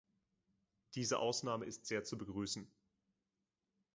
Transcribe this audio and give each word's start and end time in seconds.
Diese 0.95 1.19
Ausnahme 1.19 1.65
ist 1.65 1.85
sehr 1.85 2.03
zu 2.03 2.17
begrüßen. 2.17 2.67